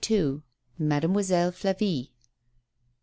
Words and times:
MADEMOISELLE 0.79 1.51
FLA 1.51 1.73
VIE. 1.75 2.11